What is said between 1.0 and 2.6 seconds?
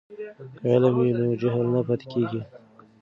نو جهل نه پاتې کیږي.